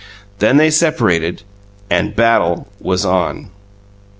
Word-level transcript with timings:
Then 0.39 0.57
they 0.57 0.71
separated 0.71 1.43
and 1.87 2.15
battle 2.15 2.67
was 2.79 3.05
on! 3.05 3.51